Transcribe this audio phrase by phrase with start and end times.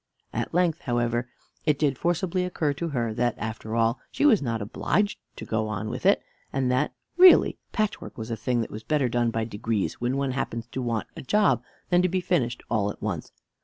[0.33, 1.29] At length, however,
[1.63, 5.67] it did forcibly occur to her that, after all, she was not obliged to go
[5.67, 9.45] on with it; and that, really, patchwork was a thing that was better done by
[9.45, 11.61] degrees, when one happens to want a job,
[11.91, 13.31] than to be finished all at once.